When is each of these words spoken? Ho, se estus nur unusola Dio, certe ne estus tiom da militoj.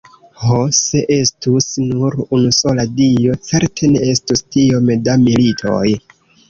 Ho, 0.43 0.55
se 0.77 1.01
estus 1.15 1.67
nur 1.91 2.17
unusola 2.39 2.87
Dio, 3.03 3.39
certe 3.51 3.93
ne 3.95 4.05
estus 4.17 4.47
tiom 4.59 4.95
da 5.09 5.21
militoj. 5.29 5.89